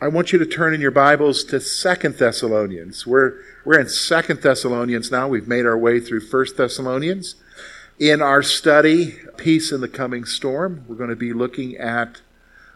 [0.00, 3.04] I want you to turn in your Bibles to Second Thessalonians.
[3.04, 3.34] We're
[3.64, 5.26] we're in Second Thessalonians now.
[5.26, 7.34] We've made our way through First Thessalonians.
[7.98, 12.20] In our study, Peace in the Coming Storm, we're going to be looking at,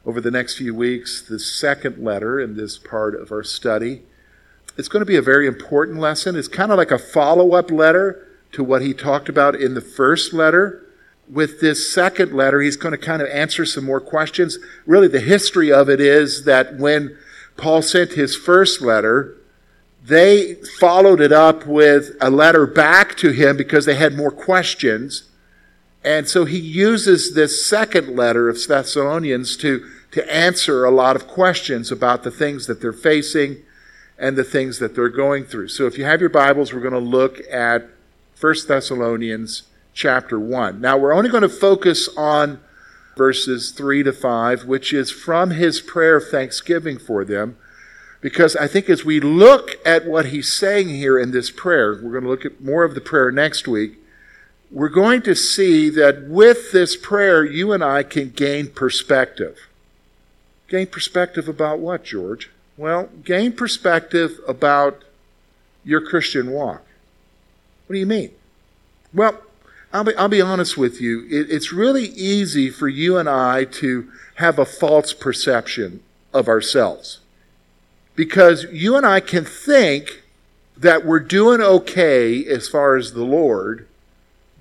[0.04, 4.02] over the next few weeks, the second letter in this part of our study.
[4.76, 6.34] It's going to be a very important lesson.
[6.34, 9.80] It's kind of like a follow up letter to what he talked about in the
[9.80, 10.81] first letter.
[11.32, 14.58] With this second letter, he's going to kind of answer some more questions.
[14.84, 17.16] Really, the history of it is that when
[17.56, 19.38] Paul sent his first letter,
[20.04, 25.24] they followed it up with a letter back to him because they had more questions.
[26.04, 31.28] And so he uses this second letter of Thessalonians to, to answer a lot of
[31.28, 33.62] questions about the things that they're facing
[34.18, 35.68] and the things that they're going through.
[35.68, 37.88] So if you have your Bibles, we're going to look at
[38.38, 39.62] 1 Thessalonians
[39.94, 40.80] chapter 1.
[40.80, 42.60] Now we're only going to focus on
[43.16, 47.56] verses 3 to 5, which is from his prayer of thanksgiving for them.
[48.20, 52.12] Because I think as we look at what he's saying here in this prayer, we're
[52.12, 53.98] going to look at more of the prayer next week.
[54.70, 59.58] We're going to see that with this prayer, you and I can gain perspective.
[60.68, 62.48] Gain perspective about what, George?
[62.76, 65.02] Well, gain perspective about
[65.84, 66.82] your Christian walk.
[67.86, 68.30] What do you mean?
[69.12, 69.42] Well,
[69.92, 71.26] I'll be, I'll be honest with you.
[71.30, 76.02] It, it's really easy for you and I to have a false perception
[76.32, 77.20] of ourselves
[78.16, 80.22] because you and I can think
[80.76, 83.86] that we're doing okay as far as the Lord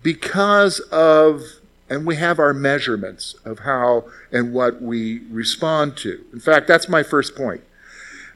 [0.04, 1.44] because of,
[1.89, 6.23] and we have our measurements of how and what we respond to.
[6.34, 7.61] In fact, that's my first point.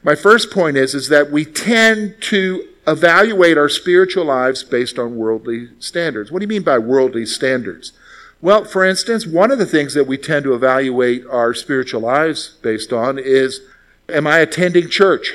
[0.02, 5.16] My first point is, is that we tend to evaluate our spiritual lives based on
[5.16, 6.30] worldly standards.
[6.30, 7.92] What do you mean by worldly standards?
[8.40, 12.56] Well, for instance, one of the things that we tend to evaluate our spiritual lives
[12.62, 13.60] based on is
[14.08, 15.32] Am I attending church?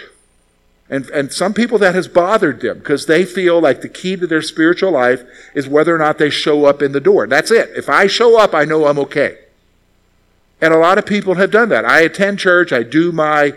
[0.90, 4.28] And, and some people that has bothered them because they feel like the key to
[4.28, 5.24] their spiritual life
[5.54, 7.28] is whether or not they show up in the door.
[7.28, 7.70] That's it.
[7.76, 9.38] If I show up, I know I'm okay.
[10.60, 11.86] And a lot of people have done that.
[11.86, 13.54] I attend church, I do my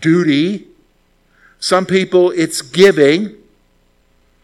[0.00, 0.68] duty.
[1.64, 3.36] Some people, it's giving.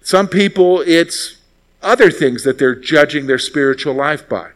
[0.00, 1.36] Some people, it's
[1.82, 4.52] other things that they're judging their spiritual life by.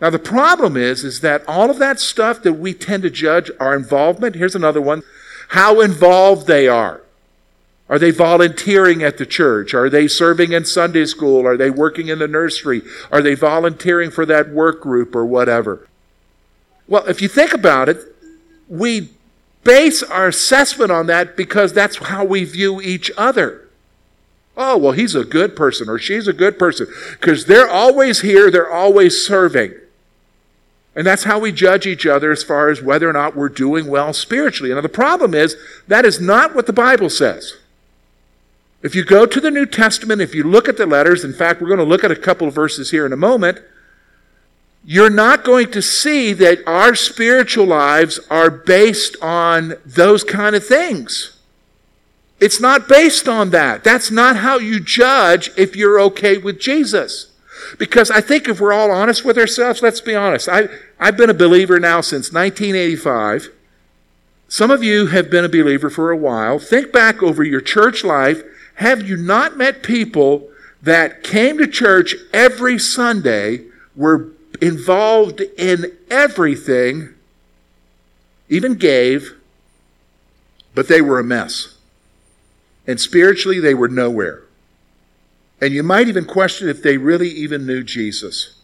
[0.00, 3.50] Now the problem is, is that all of that stuff that we tend to judge
[3.58, 5.02] our involvement, here's another one,
[5.48, 7.00] how involved they are.
[7.88, 9.74] Are they volunteering at the church?
[9.74, 11.44] Are they serving in Sunday school?
[11.44, 12.82] Are they working in the nursery?
[13.10, 15.88] Are they volunteering for that work group or whatever?
[16.86, 17.98] Well, if you think about it,
[18.68, 19.10] we
[19.68, 23.68] base our assessment on that because that's how we view each other.
[24.56, 28.50] Oh, well, he's a good person or she's a good person because they're always here,
[28.50, 29.74] they're always serving.
[30.96, 33.88] And that's how we judge each other as far as whether or not we're doing
[33.88, 34.74] well spiritually.
[34.74, 35.54] Now, the problem is
[35.86, 37.52] that is not what the Bible says.
[38.82, 41.60] If you go to the New Testament, if you look at the letters, in fact,
[41.60, 43.60] we're going to look at a couple of verses here in a moment,
[44.90, 50.66] you're not going to see that our spiritual lives are based on those kind of
[50.66, 51.38] things.
[52.40, 53.84] It's not based on that.
[53.84, 57.30] That's not how you judge if you're okay with Jesus.
[57.76, 60.48] Because I think if we're all honest with ourselves, let's be honest.
[60.48, 63.50] I, I've been a believer now since 1985.
[64.48, 66.58] Some of you have been a believer for a while.
[66.58, 68.42] Think back over your church life.
[68.76, 70.48] Have you not met people
[70.80, 74.28] that came to church every Sunday, were
[74.60, 77.14] involved in everything,
[78.48, 79.34] even gave,
[80.74, 81.76] but they were a mess?
[82.86, 84.42] And spiritually, they were nowhere.
[85.60, 88.54] And you might even question if they really even knew Jesus.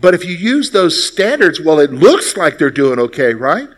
[0.00, 3.68] But if you use those standards, well, it looks like they're doing okay, right?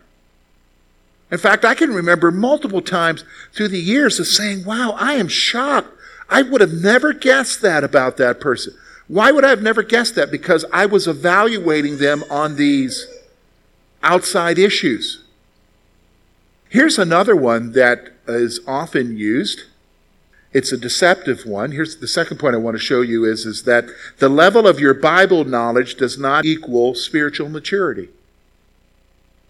[1.31, 5.29] In fact, I can remember multiple times through the years of saying, wow, I am
[5.29, 5.89] shocked.
[6.31, 8.75] I would have never guessed that about that person.
[9.07, 10.31] Why would I have never guessed that?
[10.31, 13.07] Because I was evaluating them on these
[14.03, 15.23] outside issues.
[16.69, 19.65] Here's another one that is often used
[20.55, 21.73] it's a deceptive one.
[21.73, 23.87] Here's the second point I want to show you is, is that
[24.19, 28.09] the level of your Bible knowledge does not equal spiritual maturity.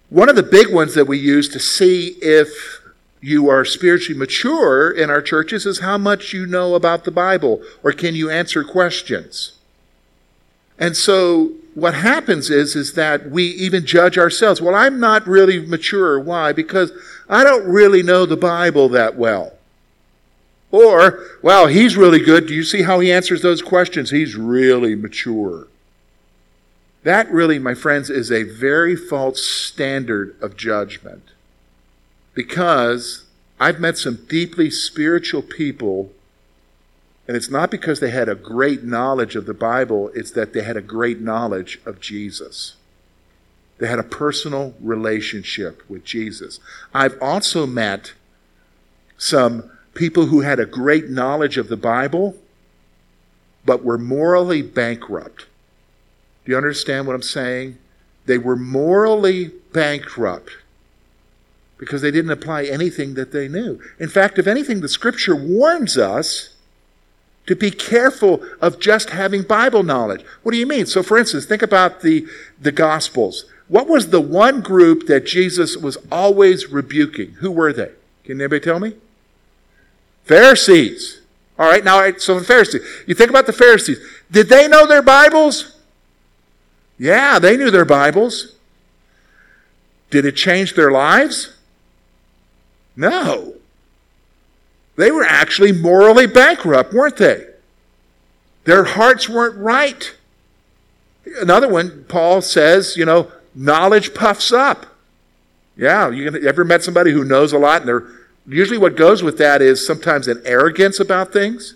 [0.09, 2.81] One of the big ones that we use to see if
[3.25, 7.63] you are spiritually mature in our churches is how much you know about the Bible
[7.83, 9.53] or can you answer questions.
[10.79, 14.61] And so what happens is is that we even judge ourselves.
[14.61, 16.21] Well, I'm not really mature.
[16.21, 16.53] Why?
[16.53, 16.93] Because
[17.27, 19.55] I don't really know the Bible that well.
[20.71, 22.47] Or, well, he's really good.
[22.47, 24.11] Do you see how he answers those questions?
[24.11, 25.69] He's really mature.
[27.05, 31.31] That really, my friends, is a very false standard of judgment.
[32.35, 33.25] Because
[33.61, 36.11] I've met some deeply spiritual people,
[37.27, 40.63] and it's not because they had a great knowledge of the Bible, it's that they
[40.63, 42.75] had a great knowledge of Jesus.
[43.79, 46.61] They had a personal relationship with Jesus.
[46.93, 48.13] I've also met
[49.17, 52.37] some people who had a great knowledge of the Bible,
[53.65, 55.47] but were morally bankrupt.
[56.45, 57.79] Do you understand what I'm saying?
[58.27, 60.51] They were morally bankrupt
[61.79, 63.81] because they didn't apply anything that they knew.
[63.99, 66.51] In fact, if anything, the scripture warns us
[67.47, 70.25] to be careful of just having Bible knowledge.
[70.43, 70.87] What do you mean?
[70.87, 72.27] So, for instance, think about the,
[72.61, 73.45] the Gospels.
[73.69, 77.33] What was the one group that Jesus was always rebuking?
[77.41, 77.93] Who were they?
[78.25, 78.95] Can anybody tell me?
[80.25, 81.21] Pharisees.
[81.59, 82.83] All right, now, so the Pharisees.
[83.07, 83.99] You think about the Pharisees.
[84.31, 85.79] Did they know their Bibles?
[86.99, 88.57] Yeah, they knew their Bibles.
[90.11, 91.54] Did it change their lives?
[92.97, 93.55] No.
[94.97, 97.47] They were actually morally bankrupt, weren't they?
[98.65, 100.15] Their hearts weren't right.
[101.41, 104.87] Another one, Paul says, you know, knowledge puffs up.
[105.77, 108.07] Yeah, you ever met somebody who knows a lot and they're
[108.47, 111.75] usually what goes with that is sometimes an arrogance about things.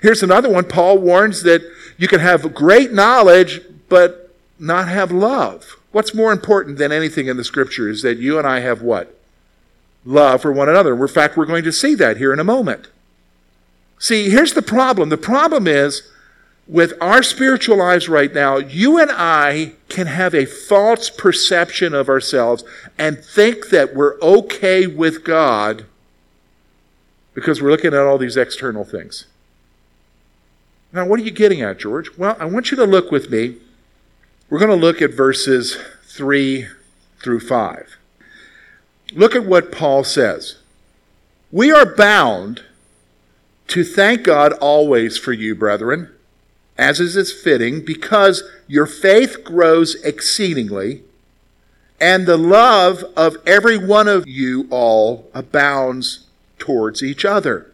[0.00, 0.64] Here's another one.
[0.64, 1.62] Paul warns that
[1.96, 5.76] you can have great knowledge but not have love.
[5.92, 9.17] What's more important than anything in the scripture is that you and I have what?
[10.08, 10.94] Love for one another.
[10.94, 12.88] In fact, we're going to see that here in a moment.
[13.98, 15.10] See, here's the problem.
[15.10, 16.10] The problem is
[16.66, 22.08] with our spiritual lives right now, you and I can have a false perception of
[22.08, 22.64] ourselves
[22.98, 25.84] and think that we're okay with God
[27.34, 29.26] because we're looking at all these external things.
[30.90, 32.16] Now, what are you getting at, George?
[32.16, 33.56] Well, I want you to look with me.
[34.48, 35.76] We're going to look at verses
[36.06, 36.66] 3
[37.18, 37.98] through 5.
[39.12, 40.56] Look at what Paul says.
[41.50, 42.62] We are bound
[43.68, 46.10] to thank God always for you, brethren
[46.78, 51.02] as is its fitting, because your faith grows exceedingly,
[52.00, 56.26] and the love of every one of you all abounds
[56.60, 57.72] towards each other.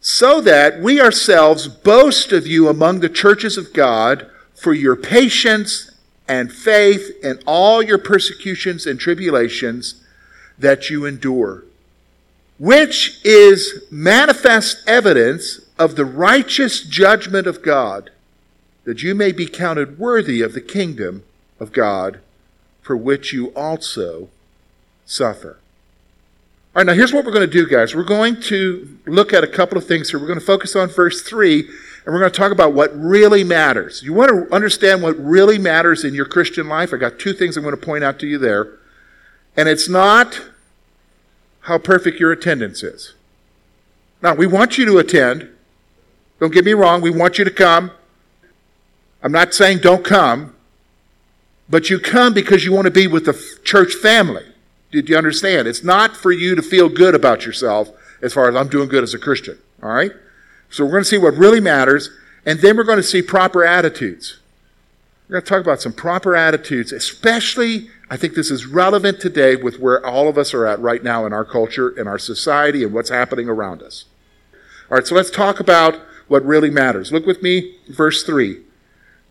[0.00, 5.90] So that we ourselves boast of you among the churches of God for your patience
[6.28, 10.04] and faith in all your persecutions and tribulations
[10.58, 11.64] that you endure,
[12.58, 18.10] which is manifest evidence of the righteous judgment of God,
[18.84, 21.22] that you may be counted worthy of the kingdom
[21.60, 22.20] of God,
[22.82, 24.28] for which you also
[25.04, 25.58] suffer.
[26.74, 27.94] All right, now here's what we're going to do, guys.
[27.94, 30.20] We're going to look at a couple of things here.
[30.20, 31.68] We're going to focus on verse 3, and
[32.06, 34.02] we're going to talk about what really matters.
[34.02, 36.92] You want to understand what really matters in your Christian life?
[36.92, 38.77] I got two things I'm going to point out to you there.
[39.58, 40.40] And it's not
[41.62, 43.14] how perfect your attendance is.
[44.22, 45.50] Now, we want you to attend,
[46.38, 47.90] don't get me wrong, we want you to come.
[49.20, 50.54] I'm not saying don't come,
[51.68, 54.44] but you come because you want to be with the church family.
[54.92, 55.66] Did you understand?
[55.66, 57.90] It's not for you to feel good about yourself
[58.22, 59.58] as far as I'm doing good as a Christian.
[59.82, 60.12] All right?
[60.70, 62.10] So we're going to see what really matters,
[62.46, 64.38] and then we're going to see proper attitudes.
[65.28, 69.54] We're going to talk about some proper attitudes, especially, I think this is relevant today
[69.56, 72.82] with where all of us are at right now in our culture, in our society,
[72.82, 74.06] and what's happening around us.
[74.90, 77.12] All right, so let's talk about what really matters.
[77.12, 78.62] Look with me, verse 3.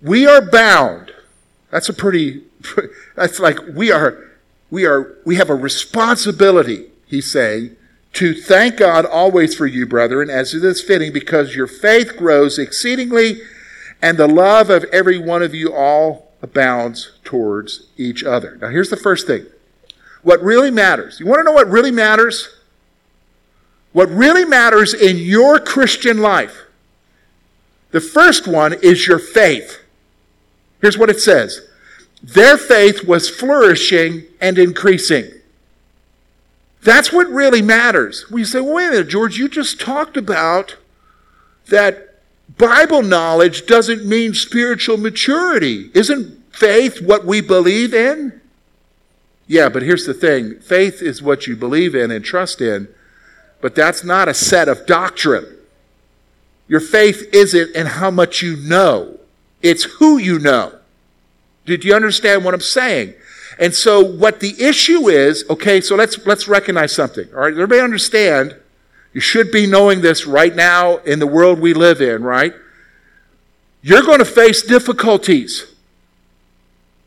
[0.01, 1.11] We are bound.
[1.71, 2.43] That's a pretty,
[3.15, 4.29] that's like we are,
[4.69, 7.75] we are, we have a responsibility, he's saying,
[8.13, 12.59] to thank God always for you, brethren, as it is fitting, because your faith grows
[12.59, 13.41] exceedingly,
[14.03, 18.57] and the love of every one of you all abounds towards each other.
[18.61, 19.45] Now, here's the first thing.
[20.23, 21.19] What really matters.
[21.19, 22.49] You want to know what really matters?
[23.93, 26.67] What really matters in your Christian life
[27.91, 29.79] the first one is your faith.
[30.81, 31.67] Here's what it says
[32.21, 35.31] Their faith was flourishing and increasing.
[36.83, 38.29] That's what really matters.
[38.29, 40.77] We say, well, wait a minute, George, you just talked about
[41.69, 42.06] that
[42.57, 45.91] Bible knowledge doesn't mean spiritual maturity.
[45.93, 48.41] Isn't faith what we believe in?
[49.47, 52.87] Yeah, but here's the thing faith is what you believe in and trust in,
[53.61, 55.55] but that's not a set of doctrine.
[56.67, 59.19] Your faith isn't in how much you know,
[59.61, 60.73] it's who you know.
[61.65, 63.13] Did you understand what I'm saying?
[63.59, 67.27] And so what the issue is, okay, so let's let's recognize something.
[67.33, 68.55] All right, everybody understand
[69.13, 72.53] you should be knowing this right now in the world we live in, right?
[73.81, 75.65] You're going to face difficulties.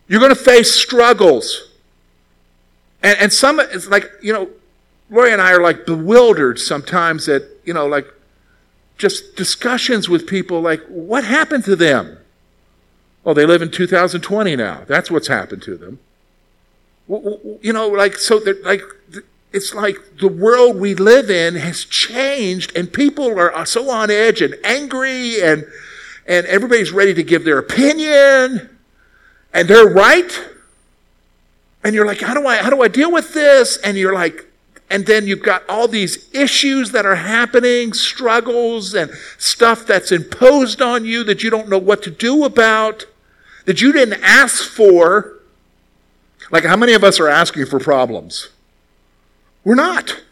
[0.09, 1.71] You're going to face struggles.
[3.03, 4.49] And, and some, it's like, you know,
[5.11, 8.07] Lori and I are like bewildered sometimes at, you know, like
[8.97, 12.19] just discussions with people like, what happened to them?
[13.25, 14.85] Well, they live in 2020 now.
[14.87, 15.99] That's what's happened to them.
[17.09, 18.83] You know, like, so they're like,
[19.53, 24.41] it's like the world we live in has changed and people are so on edge
[24.43, 25.67] and angry and
[26.27, 28.79] and everybody's ready to give their opinion
[29.53, 30.49] and they're right.
[31.83, 33.77] And you're like how do i how do i deal with this?
[33.79, 34.47] And you're like
[34.89, 40.83] and then you've got all these issues that are happening struggles and stuff that's imposed
[40.83, 43.07] on you that you don't know what to do about
[43.67, 45.39] that you didn't ask for.
[46.53, 48.49] Like how many of us are asking for problems
[49.65, 50.23] we're not.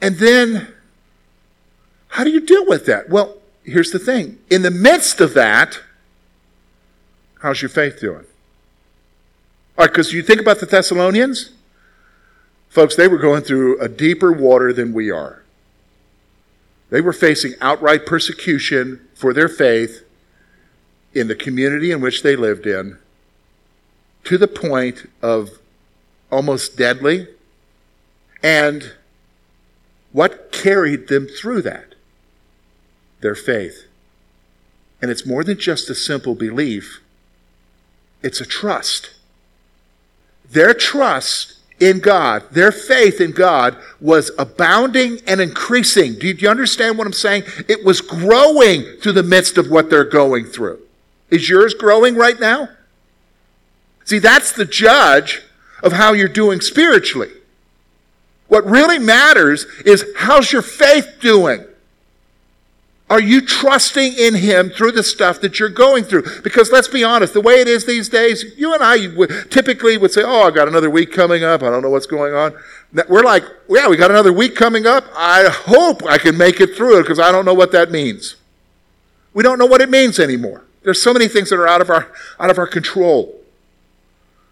[0.00, 0.68] And then,
[2.08, 3.08] how do you deal with that?
[3.08, 4.38] Well, here's the thing.
[4.50, 5.80] In the midst of that,
[7.40, 8.24] how's your faith doing?
[9.76, 11.50] All right, because you think about the Thessalonians,
[12.68, 15.42] folks, they were going through a deeper water than we are.
[16.90, 20.04] They were facing outright persecution for their faith
[21.12, 22.98] in the community in which they lived in
[24.24, 25.50] to the point of
[26.30, 27.28] almost deadly
[28.42, 28.92] and
[30.12, 31.94] what carried them through that?
[33.20, 33.86] Their faith.
[35.00, 37.00] And it's more than just a simple belief,
[38.22, 39.10] it's a trust.
[40.50, 46.18] Their trust in God, their faith in God was abounding and increasing.
[46.18, 47.44] Do you understand what I'm saying?
[47.68, 50.80] It was growing through the midst of what they're going through.
[51.30, 52.70] Is yours growing right now?
[54.04, 55.42] See, that's the judge
[55.82, 57.30] of how you're doing spiritually.
[58.48, 61.64] What really matters is how's your faith doing?
[63.10, 66.24] Are you trusting in Him through the stuff that you're going through?
[66.42, 69.96] Because let's be honest, the way it is these days, you and I would, typically
[69.96, 71.62] would say, Oh, I got another week coming up.
[71.62, 72.54] I don't know what's going on.
[73.08, 75.04] We're like, Yeah, we got another week coming up.
[75.14, 78.36] I hope I can make it through it because I don't know what that means.
[79.32, 80.64] We don't know what it means anymore.
[80.82, 83.34] There's so many things that are out of our, out of our control.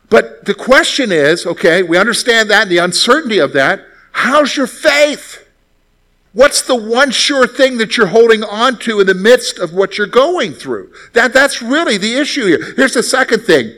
[0.08, 3.84] But the question is okay, we understand that, the uncertainty of that.
[4.12, 5.46] How's your faith?
[6.32, 9.96] What's the one sure thing that you're holding on to in the midst of what
[9.96, 10.92] you're going through?
[11.14, 12.74] That, that's really the issue here.
[12.76, 13.72] Here's the second thing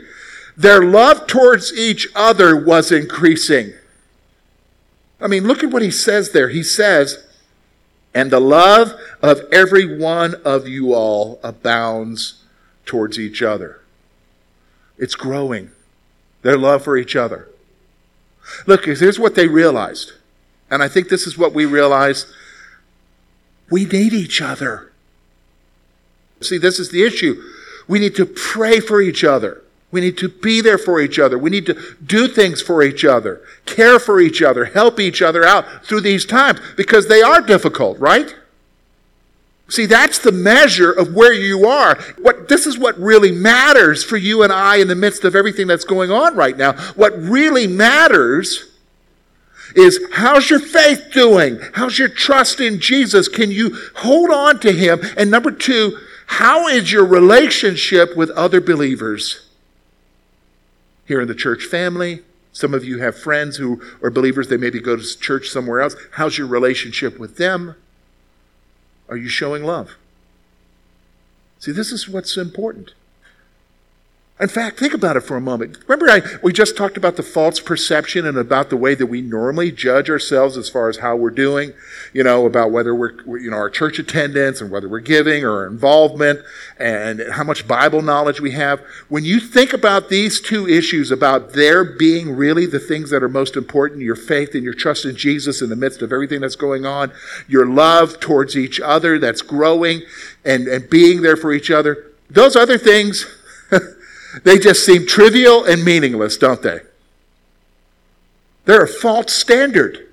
[0.56, 3.73] their love towards each other was increasing.
[5.20, 6.49] I mean, look at what he says there.
[6.49, 7.25] He says,
[8.12, 8.92] and the love
[9.23, 12.42] of every one of you all abounds
[12.87, 13.82] towards each other.
[14.97, 15.70] It's growing
[16.49, 17.47] their love for each other.
[18.67, 20.12] Look, here's what they realized.
[20.71, 22.25] And I think this is what we realize.
[23.71, 24.90] We need each other.
[26.40, 27.43] See, this is the issue.
[27.87, 29.62] We need to pray for each other.
[29.90, 31.37] We need to be there for each other.
[31.37, 35.45] We need to do things for each other, care for each other, help each other
[35.45, 38.35] out through these times because they are difficult, right?
[39.70, 41.98] See, that's the measure of where you are.
[42.18, 45.66] What, this is what really matters for you and I in the midst of everything
[45.66, 46.72] that's going on right now.
[46.94, 48.64] What really matters
[49.76, 51.58] is how's your faith doing?
[51.75, 53.28] How's your trust in Jesus?
[53.28, 55.00] Can you hold on to Him?
[55.18, 59.46] And number two, how is your relationship with other believers?
[61.04, 62.20] Here in the church family,
[62.52, 65.94] some of you have friends who are believers, they maybe go to church somewhere else.
[66.12, 67.75] How's your relationship with them?
[69.08, 69.96] Are you showing love?
[71.58, 72.92] See, this is what's important.
[74.40, 75.78] In fact, think about it for a moment.
[75.88, 79.21] Remember, I, we just talked about the false perception and about the way that we
[79.21, 81.73] normally judge ourselves as far as how we're doing,
[82.12, 85.66] you know, about whether we're, you know, our church attendance and whether we're giving or
[85.66, 86.40] involvement
[86.78, 88.80] and how much Bible knowledge we have.
[89.09, 93.28] When you think about these two issues, about there being really the things that are
[93.28, 96.54] most important, your faith and your trust in Jesus in the midst of everything that's
[96.54, 97.11] going on,
[97.49, 100.02] your love towards each other that's growing
[100.45, 103.26] and, and being there for each other, those other things,
[104.44, 106.80] They just seem trivial and meaningless, don't they?
[108.64, 110.06] They're a false standard.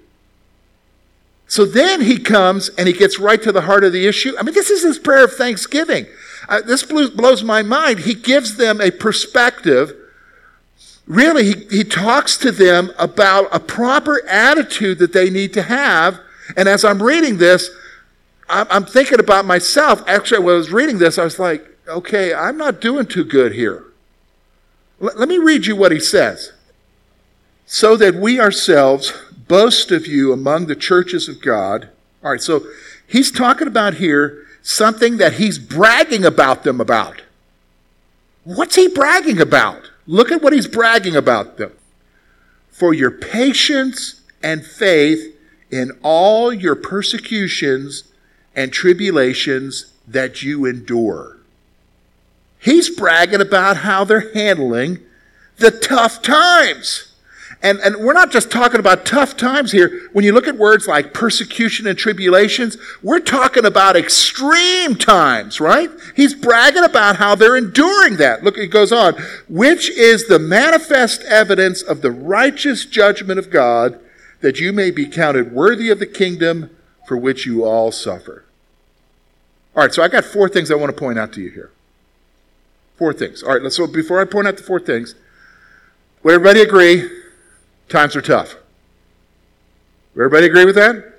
[1.48, 4.34] So then he comes and he gets right to the heart of the issue.
[4.39, 6.07] I mean, this is his prayer of thanksgiving.
[6.48, 8.00] Uh, this blows my mind.
[8.00, 9.93] He gives them a perspective
[11.07, 16.19] really, he, he talks to them about a proper attitude that they need to have.
[16.57, 17.69] And as I'm reading this,
[18.50, 20.03] I'm, I'm thinking about myself.
[20.07, 23.53] Actually, when I was reading this, I was like, okay, I'm not doing too good
[23.53, 23.84] here.
[25.01, 26.51] L- let me read you what he says.
[27.65, 29.13] So that we ourselves
[29.47, 31.89] boast of you among the churches of God.
[32.23, 32.65] All right, so
[33.07, 37.21] he's talking about here something that he's bragging about them about.
[38.43, 39.91] What's he bragging about?
[40.07, 41.71] Look at what he's bragging about them.
[42.69, 45.35] For your patience and faith
[45.71, 48.03] in all your persecutions
[48.55, 51.35] and tribulations that you endure.
[52.65, 54.98] He's bragging about how they're handling
[55.57, 57.13] the tough times.
[57.62, 60.10] And, and we're not just talking about tough times here.
[60.13, 65.91] When you look at words like persecution and tribulations, we're talking about extreme times, right?
[66.15, 68.43] He's bragging about how they're enduring that.
[68.43, 69.13] Look, it goes on,
[69.48, 74.00] which is the manifest evidence of the righteous judgment of God,
[74.41, 76.72] that you may be counted worthy of the kingdom
[77.07, 78.43] for which you all suffer.
[79.75, 81.69] All right, so I got four things I want to point out to you here.
[82.97, 83.43] Four things.
[83.43, 85.15] All right, so before I point out the four things,
[86.23, 87.09] would everybody agree
[87.89, 88.55] times are tough?
[90.15, 91.13] Would everybody agree with that?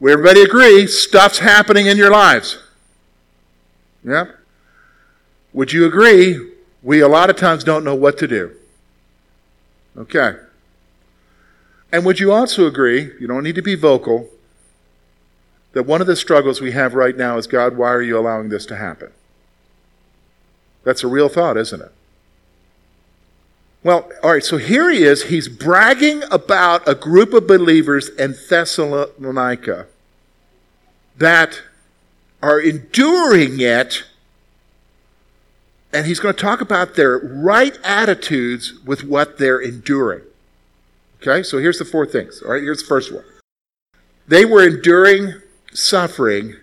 [0.00, 2.58] Would everybody agree stuff's happening in your lives?
[4.04, 4.26] Yeah?
[5.52, 8.54] Would you agree we a lot of times don't know what to do?
[9.96, 10.36] Okay.
[11.92, 14.28] And would you also agree, you don't need to be vocal,
[15.72, 18.48] that one of the struggles we have right now is God, why are you allowing
[18.48, 19.12] this to happen?
[20.84, 21.92] That's a real thought, isn't it?
[23.82, 25.24] Well, all right, so here he is.
[25.24, 29.86] He's bragging about a group of believers in Thessalonica
[31.18, 31.62] that
[32.42, 34.04] are enduring it.
[35.92, 40.22] And he's going to talk about their right attitudes with what they're enduring.
[41.20, 42.42] Okay, so here's the four things.
[42.42, 43.24] All right, here's the first one.
[44.26, 45.34] They were enduring
[45.72, 46.56] suffering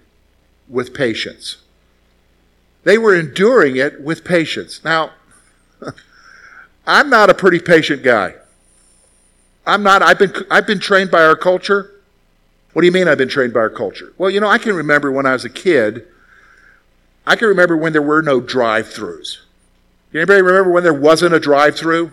[0.67, 1.58] with patience.
[2.84, 4.84] They were enduring it with patience.
[4.84, 5.12] Now,
[6.88, 8.36] I'm not a pretty patient guy.
[9.65, 10.02] I'm not.
[10.02, 11.91] I've been, I've been trained by our culture.
[12.74, 14.13] What do you mean I've been trained by our culture?
[14.17, 16.08] Well, you know, I can remember when I was a kid,
[17.28, 19.38] I can remember when there were no drive throughs.
[20.13, 22.12] Anybody remember when there wasn't a drive through?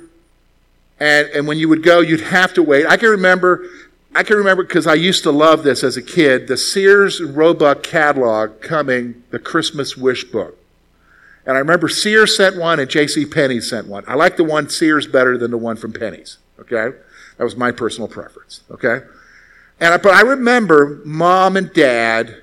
[1.00, 2.86] And, and when you would go, you'd have to wait.
[2.86, 3.64] I can remember
[4.14, 7.82] I can remember because I used to love this as a kid the Sears Roebuck
[7.82, 10.58] catalog coming, the Christmas wish book.
[11.46, 13.24] And I remember Sears sent one and J.C.
[13.24, 14.04] Penney sent one.
[14.06, 16.36] I like the one Sears better than the one from Penney's.
[16.60, 16.96] Okay?
[17.36, 18.60] That was my personal preference.
[18.70, 19.00] Okay?
[19.80, 22.42] And I, but I remember mom and dad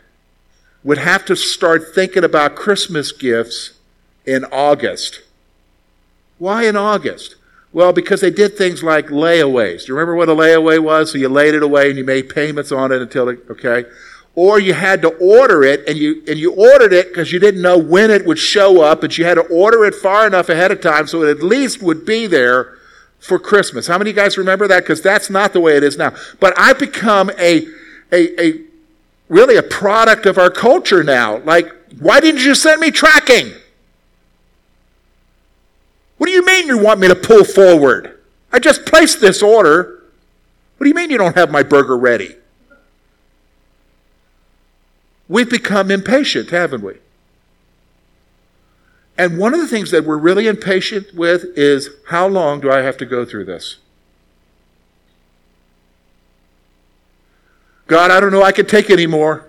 [0.84, 3.74] would have to start thinking about Christmas gifts
[4.26, 5.22] in August.
[6.38, 7.36] Why in August?
[7.76, 9.82] Well, because they did things like layaways.
[9.82, 11.12] Do you remember what a layaway was?
[11.12, 13.84] So you laid it away and you made payments on it until it, okay?
[14.34, 17.62] Or you had to order it and you, and you ordered it because you didn't
[17.62, 20.72] know when it would show up and you had to order it far enough ahead
[20.72, 22.78] of time so it at least would be there
[23.20, 23.88] for Christmas.
[23.88, 24.84] How many guys remember that?
[24.84, 26.14] Because that's not the way it is now.
[26.40, 27.68] But I've become a,
[28.14, 28.62] a, a,
[29.28, 31.40] really a product of our culture now.
[31.40, 33.52] Like, why didn't you send me tracking?
[36.18, 38.20] What do you mean you want me to pull forward?
[38.52, 40.04] I just placed this order.
[40.78, 42.36] What do you mean you don't have my burger ready?
[45.28, 47.00] We've become impatient, haven't we?
[49.18, 52.82] And one of the things that we're really impatient with is how long do I
[52.82, 53.78] have to go through this?
[57.88, 59.48] God, I don't know I can take anymore.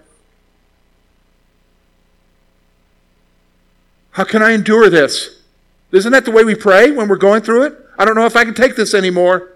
[4.13, 5.36] How can I endure this?
[5.93, 7.79] Isn't that the way we pray when we're going through it?
[7.99, 9.53] I don't know if I can take this anymore.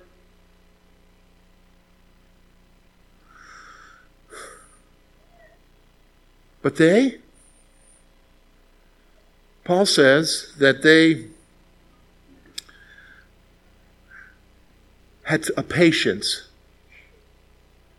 [6.62, 7.18] But they,
[9.64, 11.26] Paul says that they
[15.24, 16.48] had a patience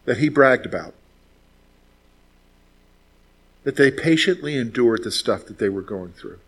[0.05, 0.93] that he bragged about.
[3.63, 6.39] That they patiently endured the stuff that they were going through.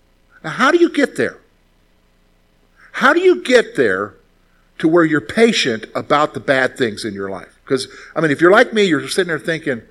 [0.44, 1.38] Now, how do you get there?
[2.94, 4.14] How do you get there
[4.78, 7.60] to where you're patient about the bad things in your life?
[7.64, 9.82] Because, I mean, if you're like me, you're sitting there thinking,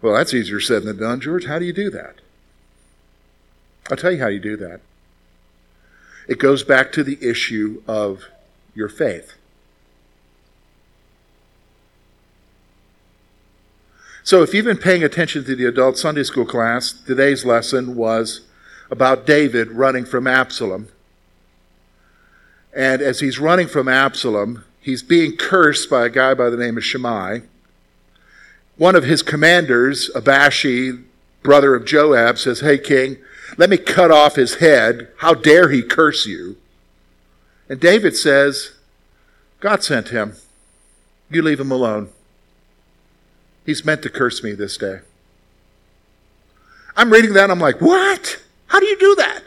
[0.00, 1.46] well, that's easier said than done, George.
[1.46, 2.16] How do you do that?
[3.90, 4.80] I'll tell you how you do that.
[6.28, 8.24] It goes back to the issue of
[8.74, 9.34] your faith.
[14.22, 18.42] So, if you've been paying attention to the adult Sunday school class, today's lesson was
[18.88, 20.88] about David running from Absalom
[22.72, 26.76] And as he's running from Absalom, he's being cursed by a guy by the name
[26.76, 27.42] of Shimei.
[28.76, 30.92] One of his commanders, Abishai,
[31.42, 33.18] brother of Joab, says, Hey, king,
[33.58, 35.08] let me cut off his head.
[35.18, 36.56] How dare he curse you?
[37.68, 38.72] And David says,
[39.60, 40.34] God sent him.
[41.30, 42.10] You leave him alone.
[43.64, 45.00] He's meant to curse me this day.
[46.96, 48.42] I'm reading that I'm like, what?
[48.66, 49.44] How do you do that?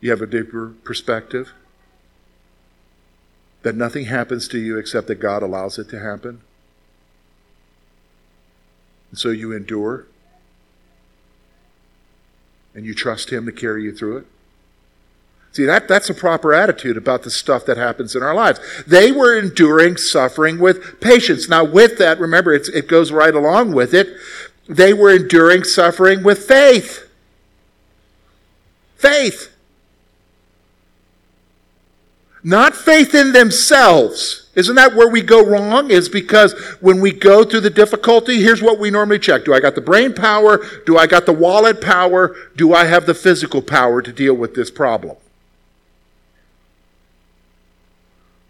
[0.00, 1.52] You have a deeper perspective
[3.62, 6.40] that nothing happens to you except that God allows it to happen.
[9.10, 10.06] And so you endure
[12.74, 14.26] and you trust Him to carry you through it.
[15.52, 18.60] See, that, that's a proper attitude about the stuff that happens in our lives.
[18.86, 21.48] They were enduring suffering with patience.
[21.48, 24.08] Now, with that, remember, it goes right along with it.
[24.68, 27.10] They were enduring suffering with faith.
[28.96, 29.54] Faith.
[32.44, 34.48] Not faith in themselves.
[34.54, 35.90] Isn't that where we go wrong?
[35.90, 39.44] Is because when we go through the difficulty, here's what we normally check.
[39.44, 40.64] Do I got the brain power?
[40.86, 42.34] Do I got the wallet power?
[42.56, 45.16] Do I have the physical power to deal with this problem?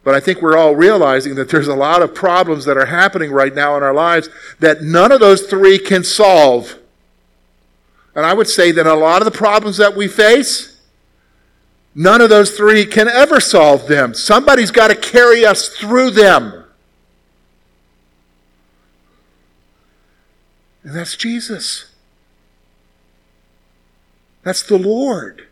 [0.04, 3.30] But I think we're all realizing that there's a lot of problems that are happening
[3.30, 6.76] right now in our lives that none of those three can solve.
[8.14, 10.77] And I would say that a lot of the problems that we face,
[11.98, 14.14] none of those three can ever solve them.
[14.14, 16.64] Somebody's got to carry us through them.
[20.84, 21.90] And that's Jesus.
[24.44, 25.48] That's the Lord.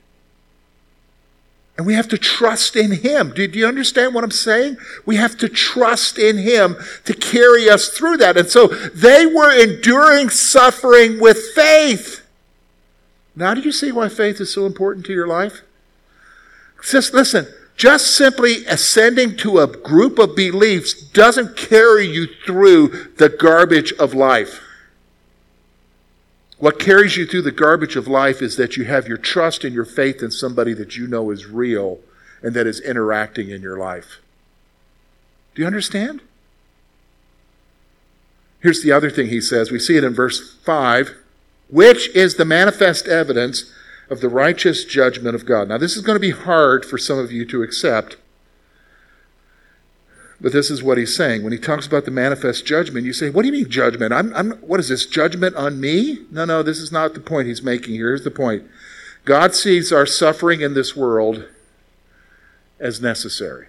[1.77, 3.33] And we have to trust in Him.
[3.35, 4.77] Do, do, you understand what I'm saying?
[5.05, 8.37] We have to trust in Him to carry us through that.
[8.37, 12.25] And so they were enduring suffering with faith.
[13.35, 15.63] Now, do you see why faith is so important to your life?
[16.83, 23.29] Just listen, just simply ascending to a group of beliefs doesn't carry you through the
[23.29, 24.63] garbage of life.
[26.59, 29.75] What carries you through the garbage of life is that you have your trust and
[29.75, 32.01] your faith in somebody that you know is real
[32.43, 34.21] and that is interacting in your life.
[35.55, 36.23] Do you understand?
[38.61, 39.71] Here's the other thing he says.
[39.71, 41.15] We see it in verse 5,
[41.69, 43.71] which is the manifest evidence
[44.09, 45.69] of the righteous judgment of God.
[45.69, 48.17] Now, this is going to be hard for some of you to accept
[50.41, 51.43] but this is what he's saying.
[51.43, 54.13] When he talks about the manifest judgment, you say, What do you mean judgment?
[54.13, 56.19] I'm, I'm, what is this, judgment on me?
[56.31, 58.09] No, no, this is not the point he's making here.
[58.09, 58.65] Here's the point
[59.25, 61.47] God sees our suffering in this world
[62.79, 63.69] as necessary.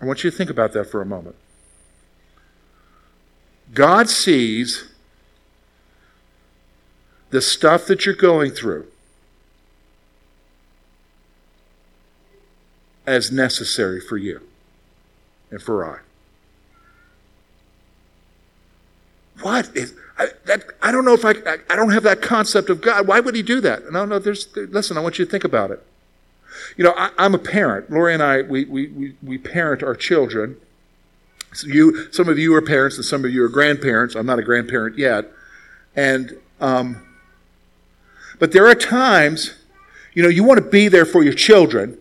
[0.00, 1.36] I want you to think about that for a moment.
[3.72, 4.84] God sees
[7.30, 8.86] the stuff that you're going through
[13.06, 14.40] as necessary for you
[15.50, 15.98] and for I.
[19.42, 19.76] What?
[19.76, 22.80] Is, I, that, I don't know if I, I, I, don't have that concept of
[22.80, 23.06] God.
[23.06, 23.90] Why would he do that?
[23.90, 25.84] No, no, there's, there, listen, I want you to think about it.
[26.76, 27.90] You know, I, am a parent.
[27.90, 30.56] Lori and I, we, we, we, we parent our children.
[31.54, 34.14] So you, some of you are parents and some of you are grandparents.
[34.14, 35.30] I'm not a grandparent yet.
[35.96, 37.00] And, um,
[38.38, 39.54] but there are times,
[40.12, 41.98] you know, you want to be there for your children,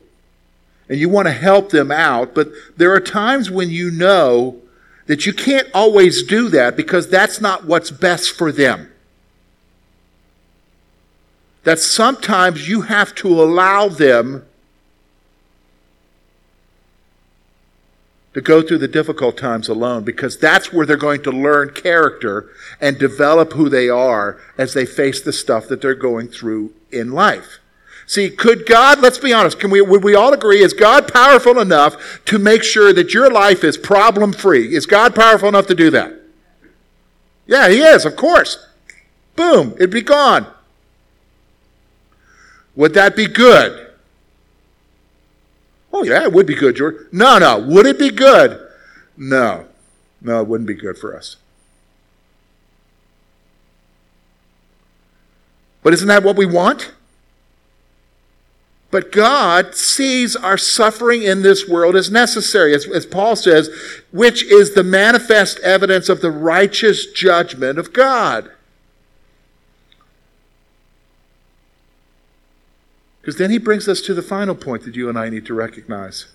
[0.90, 4.60] and you want to help them out, but there are times when you know
[5.06, 8.92] that you can't always do that because that's not what's best for them.
[11.64, 14.46] That sometimes you have to allow them
[18.34, 22.50] to go through the difficult times alone because that's where they're going to learn character
[22.82, 27.12] and develop who they are as they face the stuff that they're going through in
[27.12, 27.60] life.
[28.06, 31.60] See, could God, let's be honest, can we, would we all agree, is God powerful
[31.60, 34.76] enough to make sure that your life is problem free?
[34.76, 36.14] Is God powerful enough to do that?
[37.48, 38.68] Yeah, He is, of course.
[39.36, 40.48] Boom, it'd be gone.
[42.76, 43.83] Would that be good?
[45.94, 46.96] Oh, yeah, it would be good, George.
[47.12, 47.60] No, no.
[47.60, 48.60] Would it be good?
[49.16, 49.68] No.
[50.22, 51.38] No, it wouldn't be good for us.
[55.84, 56.94] But isn't that what we want?
[58.90, 63.70] But God sees our suffering in this world as necessary, as, as, Paul says,
[64.12, 68.52] which is the manifest evidence of the righteous judgment of God.
[73.24, 75.54] Because then he brings us to the final point that you and I need to
[75.54, 76.26] recognize.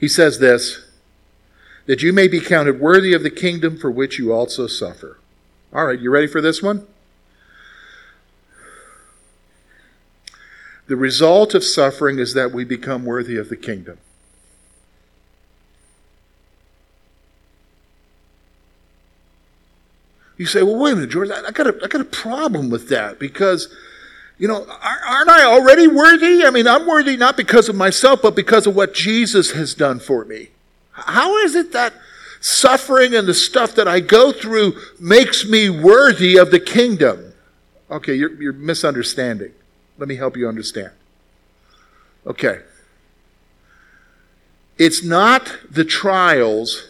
[0.00, 0.82] He says this
[1.86, 5.20] that you may be counted worthy of the kingdom for which you also suffer.
[5.72, 6.84] All right, you ready for this one?
[10.88, 13.98] The result of suffering is that we become worthy of the kingdom.
[20.36, 22.88] You say, well, wait a minute, George, I, got, a, I got a problem with
[22.88, 23.74] that because,
[24.38, 26.44] you know, aren't I already worthy?
[26.44, 29.98] I mean, I'm worthy not because of myself, but because of what Jesus has done
[29.98, 30.48] for me.
[30.92, 31.94] How is it that
[32.40, 37.32] suffering and the stuff that I go through makes me worthy of the kingdom?
[37.90, 39.52] Okay, you're, you're misunderstanding.
[39.98, 40.90] Let me help you understand.
[42.26, 42.60] Okay.
[44.78, 46.88] It's not the trials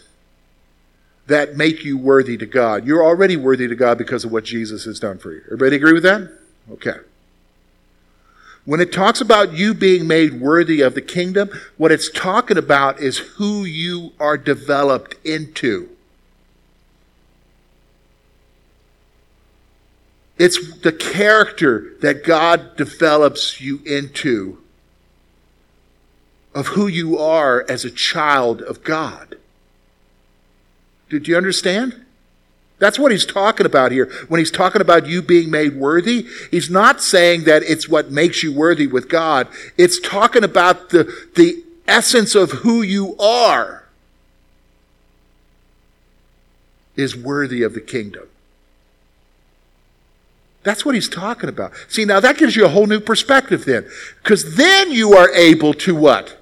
[1.27, 2.85] that make you worthy to God.
[2.85, 5.41] You're already worthy to God because of what Jesus has done for you.
[5.45, 6.29] Everybody agree with that?
[6.71, 6.97] Okay.
[8.67, 12.99] When it talks about you being made worthy of the kingdom, what it's talking about
[12.99, 15.87] is who you are developed into.
[20.37, 24.57] It's the character that God develops you into
[26.53, 29.37] of who you are as a child of God.
[31.07, 32.05] Did you understand?
[32.79, 34.05] That's what he's talking about here.
[34.27, 38.43] When he's talking about you being made worthy, he's not saying that it's what makes
[38.43, 39.47] you worthy with God.
[39.77, 43.85] It's talking about the, the essence of who you are
[46.95, 48.27] is worthy of the kingdom.
[50.63, 51.71] That's what he's talking about.
[51.87, 53.87] See, now that gives you a whole new perspective then.
[54.21, 56.37] Because then you are able to what?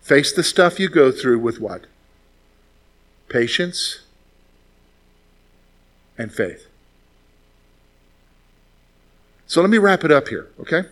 [0.00, 1.86] Face the stuff you go through with what?
[3.28, 4.01] Patience
[6.22, 6.66] and faith.
[9.46, 10.84] So let me wrap it up here, okay?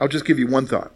[0.00, 0.92] I'll just give you one thought.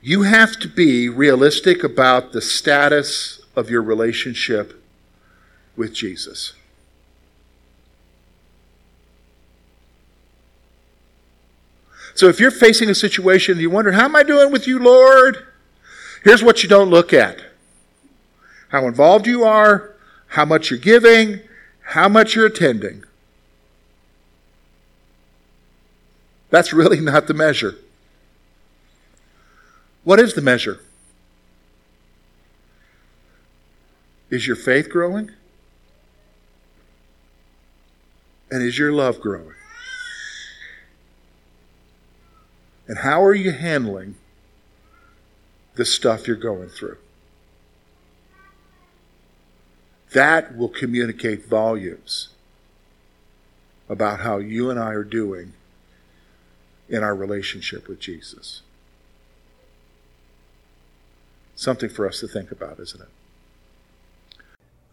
[0.00, 4.82] You have to be realistic about the status of your relationship
[5.76, 6.54] with Jesus.
[12.14, 14.78] So if you're facing a situation and you wonder, how am I doing with you,
[14.78, 15.46] Lord?
[16.26, 17.40] Here's what you don't look at
[18.70, 19.94] how involved you are,
[20.26, 21.38] how much you're giving,
[21.82, 23.04] how much you're attending.
[26.50, 27.76] That's really not the measure.
[30.02, 30.80] What is the measure?
[34.28, 35.30] Is your faith growing?
[38.50, 39.54] And is your love growing?
[42.88, 44.16] And how are you handling
[45.76, 46.96] the stuff you're going through.
[50.12, 52.30] That will communicate volumes
[53.88, 55.52] about how you and I are doing
[56.88, 58.62] in our relationship with Jesus.
[61.54, 63.08] Something for us to think about, isn't it?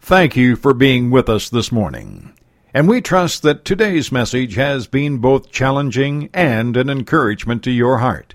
[0.00, 2.34] Thank you for being with us this morning.
[2.74, 7.98] And we trust that today's message has been both challenging and an encouragement to your
[7.98, 8.34] heart.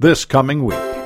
[0.00, 0.99] this coming week.